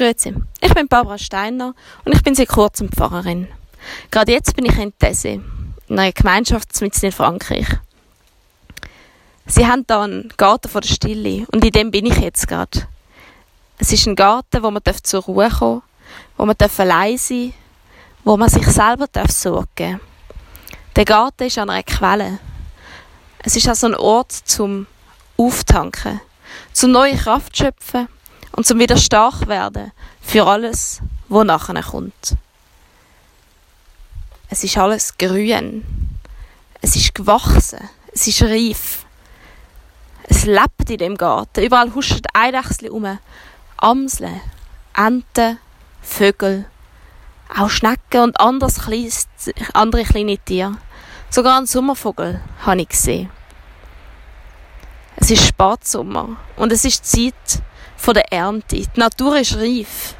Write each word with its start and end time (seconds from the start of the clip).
Grüezi, 0.00 0.34
ich 0.62 0.72
bin 0.72 0.88
Barbara 0.88 1.18
Steiner 1.18 1.74
und 2.06 2.14
ich 2.14 2.22
bin 2.22 2.34
seit 2.34 2.48
kurzem 2.48 2.88
Pfarrerin. 2.88 3.48
Gerade 4.10 4.32
jetzt 4.32 4.56
bin 4.56 4.64
ich 4.64 4.78
in 4.78 4.94
Tessé, 4.94 5.42
in 5.88 5.98
einer 5.98 6.10
Gemeinschaft 6.10 6.80
in 6.80 7.12
Frankreich. 7.12 7.66
Sie 9.44 9.66
haben 9.66 9.84
hier 9.86 10.00
einen 10.00 10.32
Garten 10.38 10.70
vor 10.70 10.80
der 10.80 10.88
Stille 10.88 11.46
und 11.52 11.62
in 11.62 11.72
dem 11.72 11.90
bin 11.90 12.06
ich 12.06 12.16
jetzt 12.16 12.48
gerade. 12.48 12.86
Es 13.76 13.92
ist 13.92 14.06
ein 14.06 14.16
Garten, 14.16 14.62
wo 14.62 14.70
man 14.70 14.80
zur 15.02 15.22
Ruhe 15.22 15.50
kommen 15.50 15.82
wo 16.38 16.46
man 16.46 16.56
allein 16.78 17.18
sein 17.18 17.52
wo 18.24 18.38
man 18.38 18.48
sich 18.48 18.66
selber 18.68 19.06
sorgen 19.28 19.68
darf. 19.76 20.00
Der 20.96 21.04
Garten 21.04 21.42
ist 21.42 21.58
an 21.58 21.68
einer 21.68 21.82
Quelle. 21.82 22.38
Es 23.40 23.54
ist 23.54 23.68
also 23.68 23.88
ein 23.88 23.94
Ort 23.94 24.32
zum 24.32 24.86
Auftanken, 25.36 26.22
zum 26.72 26.90
neue 26.90 27.16
Kraft 27.16 27.54
schöpfen 27.54 28.08
und 28.52 28.66
zum 28.66 28.78
wieder 28.78 28.96
stark 28.96 29.46
werden 29.48 29.92
für 30.20 30.46
alles, 30.46 31.00
was 31.28 31.44
nachher 31.44 31.82
kommt. 31.82 32.36
Es 34.48 34.64
ist 34.64 34.76
alles 34.76 35.16
grün. 35.16 35.84
Es 36.80 36.96
ist 36.96 37.14
gewachsen. 37.14 37.88
Es 38.12 38.26
ist 38.26 38.42
reif. 38.42 39.04
Es 40.24 40.44
lebt 40.44 40.90
in 40.90 40.98
dem 40.98 41.16
Garten. 41.16 41.64
Überall 41.64 41.94
huschen 41.94 42.22
Eidechsel 42.34 42.88
um. 42.90 43.18
Amseln, 43.76 44.40
Enten, 44.94 45.58
Vögel, 46.02 46.66
auch 47.56 47.70
Schnecken 47.70 48.22
und 48.22 48.40
anderes 48.40 48.80
kleines, 48.80 49.28
andere 49.72 50.04
kleine 50.04 50.36
Tiere. 50.36 50.76
Sogar 51.30 51.56
einen 51.56 51.66
Sommervogel 51.66 52.40
habe 52.66 52.82
ich 52.82 52.88
gesehen. 52.88 53.30
Es 55.16 55.30
ist 55.30 55.46
Spatsommer 55.46 56.36
und 56.56 56.72
es 56.72 56.84
ist 56.84 57.06
Zeit 57.06 57.62
von 57.96 58.14
der 58.14 58.32
Ernte. 58.32 58.76
Die 58.76 59.00
Natur 59.00 59.38
ist 59.38 59.56
reif. 59.56 60.14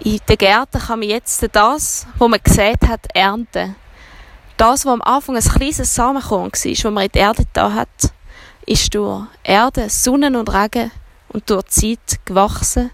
In 0.00 0.20
den 0.28 0.38
Gärten 0.38 0.80
kann 0.80 0.98
man 0.98 1.08
jetzt 1.08 1.42
das, 1.52 2.06
was 2.18 2.28
man 2.28 2.40
gesät 2.42 2.82
hat, 2.86 3.06
ernten. 3.14 3.76
Das, 4.56 4.84
was 4.84 4.92
am 4.92 5.02
Anfang 5.02 5.36
ein 5.36 5.42
kleines 5.42 5.94
Samenkorn 5.94 6.52
war, 6.52 6.70
das 6.70 6.84
man 6.84 7.04
in 7.04 7.12
die 7.12 7.18
Erde 7.18 7.44
da 7.52 7.72
hat, 7.72 8.12
ist 8.66 8.94
durch 8.94 9.26
Erde, 9.42 9.88
Sonne 9.88 10.38
und 10.38 10.52
Regen 10.52 10.90
und 11.28 11.48
durch 11.48 11.64
die 11.64 11.98
Zeit 12.06 12.24
gewachsen 12.24 12.90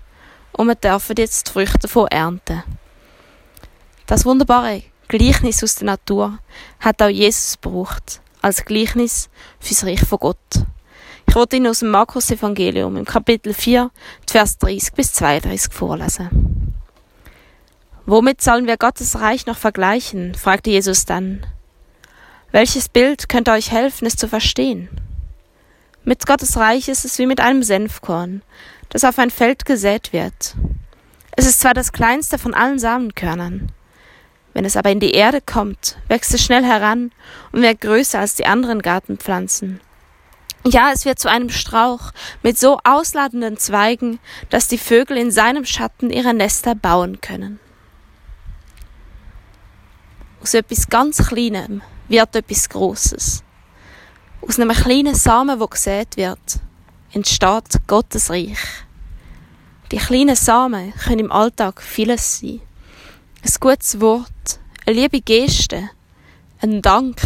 und 0.53 0.67
wir 0.67 0.75
dürfen 0.75 1.17
jetzt 1.17 1.49
die 1.49 1.53
Früchte 1.53 1.79
davon 1.79 2.09
ernten. 2.09 2.63
Das 4.07 4.25
wunderbare 4.25 4.83
Gleichnis 5.09 5.63
aus 5.63 5.77
der 5.77 5.87
Natur 5.87 6.39
hat 6.81 7.03
auch 7.03 7.09
Jesus 7.09 7.59
gebraucht, 7.61 8.21
als 8.43 8.65
Gleichnis 8.65 9.29
fürs 9.61 9.85
Reich 9.85 10.01
von 10.01 10.19
Gott. 10.19 10.37
Ich 11.29 11.35
wollte 11.35 11.57
Ihnen 11.57 11.67
aus 11.67 11.81
dem 11.81 11.91
Markus-Evangelium 11.91 12.97
im 12.97 13.05
Kapitel 13.05 13.53
4, 13.53 13.91
Vers 14.27 14.57
30 14.59 14.95
bis 14.95 15.13
32 15.13 15.73
vorlesen. 15.73 16.75
Womit 18.07 18.41
sollen 18.41 18.67
wir 18.67 18.79
Gottes 18.79 19.21
Reich 19.21 19.45
noch 19.45 19.59
vergleichen? 19.59 20.35
fragte 20.35 20.71
Jesus 20.71 21.05
dann. 21.05 21.47
Welches 22.51 22.89
Bild 22.89 23.29
könnte 23.29 23.53
euch 23.53 23.71
helfen, 23.71 24.07
es 24.07 24.17
zu 24.17 24.27
verstehen? 24.27 24.89
Mit 26.03 26.27
Gottes 26.27 26.57
Reich 26.57 26.89
ist 26.89 27.05
es 27.05 27.19
wie 27.19 27.27
mit 27.27 27.41
einem 27.41 27.63
Senfkorn, 27.63 28.43
das 28.89 29.05
auf 29.05 29.19
ein 29.19 29.31
Feld 29.31 29.67
gesät 29.67 30.15
wird. 30.15 30.57
Es 31.37 31.47
ist 31.47 31.61
zwar 31.61 31.75
das 31.75 31.93
kleinste 31.93 32.39
von 32.39 32.55
allen 32.55 32.79
Samenkörnern, 32.79 33.71
wenn 34.55 34.65
es 34.65 34.79
aber 34.79 34.91
in 34.91 34.99
die 34.99 35.13
Erde 35.13 35.43
kommt, 35.43 35.99
wächst 36.09 36.33
es 36.33 36.43
schnell 36.43 36.65
heran 36.65 37.13
und 37.53 37.61
wird 37.61 37.83
größer 37.83 38.19
als 38.19 38.35
die 38.35 38.47
anderen 38.47 38.81
Gartenpflanzen. 38.81 39.81
Ja, 40.71 40.91
es 40.93 41.07
wird 41.07 41.19
zu 41.19 41.31
einem 41.31 41.49
Strauch 41.49 42.13
mit 42.43 42.59
so 42.59 42.79
ausladenden 42.85 43.57
Zweigen, 43.57 44.19
dass 44.51 44.69
die 44.69 44.77
Vögel 44.77 45.17
in 45.17 45.31
seinem 45.31 45.65
Schatten 45.65 46.11
ihre 46.11 46.35
Nester 46.35 46.75
bauen 46.75 47.23
können. 47.23 47.59
Aus 50.43 50.53
etwas 50.53 50.91
ganz 50.91 51.27
Kleinem 51.27 51.81
wird 52.09 52.37
etwas 52.37 52.69
Großes. 52.69 53.43
Aus 54.43 54.61
einem 54.61 54.77
kleinen 54.77 55.15
Samen, 55.15 55.59
wo 55.59 55.69
gesät 55.69 56.19
wird, 56.19 56.61
entsteht 57.13 57.87
Gottes 57.87 58.29
Reich. 58.29 58.59
Die 59.91 59.97
kleinen 59.97 60.37
Samen 60.37 60.93
können 60.93 61.21
im 61.21 61.33
Alltag 61.33 61.81
vieles 61.81 62.41
sein. 62.41 62.61
Ein 63.43 63.53
gutes 63.59 64.03
Wort, 64.03 64.61
eine 64.85 65.01
liebe 65.01 65.23
Geste, 65.23 65.89
ein 66.61 66.83
Dank, 66.83 67.23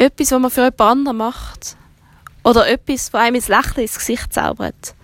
etwas, 0.00 0.32
was 0.32 0.40
man 0.40 0.50
für 0.50 0.62
jemand 0.62 0.80
anderen 0.80 1.16
macht 1.18 1.76
oder 2.42 2.68
etwas, 2.68 3.12
was 3.12 3.20
einem 3.20 3.36
ins 3.36 3.48
Lächeln 3.48 3.82
ins 3.82 3.98
Gesicht 3.98 4.32
zaubert. 4.32 4.94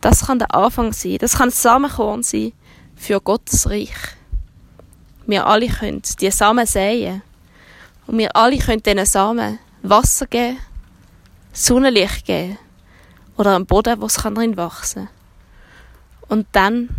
Das 0.00 0.26
kann 0.26 0.38
der 0.38 0.54
Anfang 0.54 0.92
sein, 0.92 1.18
das 1.18 1.38
kann 1.38 1.48
ein 1.48 1.52
Samenkorn 1.52 2.22
sein 2.22 2.52
für 2.94 3.20
Gottes 3.20 3.68
Reich. 3.68 3.96
Wir 5.26 5.46
alle 5.46 5.68
können 5.68 6.02
diese 6.02 6.36
Samen 6.36 6.66
säen 6.66 7.22
und 8.06 8.18
wir 8.18 8.36
alle 8.36 8.58
können 8.58 8.82
diesen 8.82 9.06
Samen 9.06 9.58
Wasser 9.82 10.26
geben 10.26 10.58
Sonnenlicht 11.52 12.26
geben 12.26 12.58
oder 13.38 13.56
einen 13.56 13.64
Boden, 13.64 14.00
wo 14.00 14.06
es 14.06 14.14
drin 14.14 14.58
wachsen 14.58 15.06
kann. 15.06 15.14
Und 16.28 16.46
dann 16.52 16.90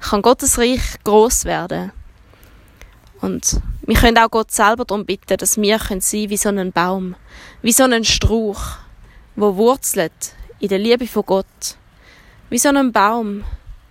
kann 0.00 0.22
Gottes 0.22 0.58
Reich 0.58 0.82
groß 1.04 1.44
werden. 1.44 1.92
Und 3.20 3.60
wir 3.84 3.96
können 3.96 4.18
auch 4.18 4.30
Gott 4.30 4.50
selber 4.50 4.84
darum 4.84 5.04
bitten, 5.04 5.36
dass 5.36 5.56
wir 5.60 5.78
sein 5.78 5.88
können 5.88 6.30
wie 6.30 6.36
so 6.36 6.48
ein 6.48 6.72
Baum, 6.72 7.16
wie 7.62 7.72
so 7.72 7.84
ein 7.84 8.04
Strauch, 8.04 8.60
wo 9.34 9.56
wurzelt 9.56 10.34
in 10.60 10.68
der 10.68 10.78
Liebe 10.78 11.06
von 11.06 11.24
Gott, 11.26 11.76
wie 12.48 12.58
so 12.58 12.68
ein 12.68 12.92
Baum, 12.92 13.44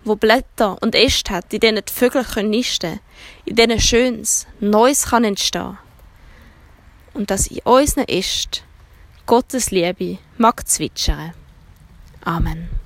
wo 0.03 0.16
Blätter 0.16 0.81
und 0.81 0.96
Äste 0.96 1.34
hat, 1.34 1.53
in 1.53 1.59
denen 1.59 1.84
die 1.85 1.94
Vögel 1.94 2.24
können 2.24 2.52
nisten, 2.52 3.00
in 3.46 3.56
denen 3.56 3.79
Schönes, 3.79 4.47
Neues 4.59 5.07
kann 5.07 5.25
entstehen. 5.25 5.78
Und 7.13 7.29
dass 7.29 7.47
in 7.47 7.59
unseren 7.66 8.08
Ästen 8.08 8.63
Gottes 9.25 9.72
Liebe 9.72 10.18
mag 10.38 10.68
zwitschern. 10.68 11.34
Amen. 12.23 12.81